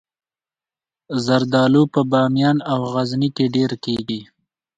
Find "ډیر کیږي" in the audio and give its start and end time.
3.55-4.19